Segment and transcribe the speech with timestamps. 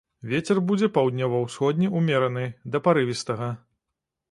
[0.29, 3.53] Вецер будзе паўднёва-ўсходні ўмераны да парывістага.